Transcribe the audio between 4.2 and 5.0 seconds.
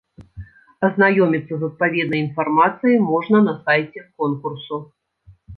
конкурсу.